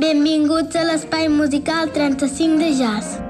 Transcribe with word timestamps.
Benvinguts 0.00 0.76
a 0.80 0.84
l'espai 0.88 1.28
musical 1.28 1.90
35 1.92 2.56
de 2.56 2.70
jazz. 2.78 3.29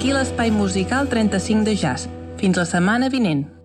aquí 0.00 0.14
l'espai 0.16 0.48
musical 0.50 1.10
35 1.12 1.66
de 1.68 1.76
jazz. 1.76 2.08
Fins 2.40 2.56
la 2.56 2.64
setmana 2.64 3.12
vinent. 3.12 3.59